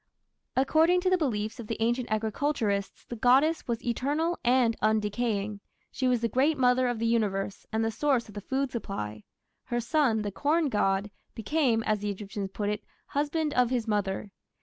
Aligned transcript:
According 0.55 1.01
to 1.01 1.11
the 1.11 1.17
beliefs 1.19 1.59
of 1.59 1.67
the 1.67 1.77
ancient 1.79 2.09
agriculturists 2.11 3.05
the 3.05 3.15
goddess 3.15 3.67
was 3.67 3.85
eternal 3.85 4.39
and 4.43 4.75
undecaying. 4.81 5.59
She 5.91 6.07
was 6.07 6.21
the 6.21 6.27
Great 6.27 6.57
Mother 6.57 6.87
of 6.87 6.97
the 6.97 7.05
Universe 7.05 7.67
and 7.71 7.85
the 7.85 7.91
source 7.91 8.27
of 8.27 8.33
the 8.33 8.41
food 8.41 8.71
supply. 8.71 9.25
Her 9.65 9.79
son, 9.79 10.23
the 10.23 10.31
corn 10.31 10.69
god, 10.69 11.11
became, 11.35 11.83
as 11.83 11.99
the 11.99 12.09
Egyptians 12.09 12.49
put 12.51 12.69
it, 12.69 12.83
"Husband 13.09 13.53
of 13.53 13.69
his 13.69 13.87
Mother". 13.87 14.31